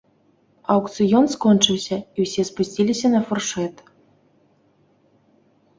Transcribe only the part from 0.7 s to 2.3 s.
Аўкцыён скончыўся, і